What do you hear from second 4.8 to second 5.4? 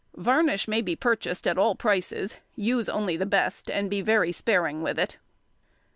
with it.